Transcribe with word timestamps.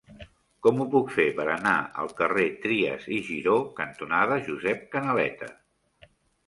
Com 0.67 0.79
ho 0.79 0.87
puc 0.95 1.11
fer 1.17 1.25
per 1.39 1.45
anar 1.57 1.75
al 2.05 2.09
carrer 2.21 2.47
Trias 2.65 3.07
i 3.19 3.21
Giró 3.29 3.59
cantonada 3.83 4.43
Josep 4.51 4.87
Canaleta? 4.97 5.55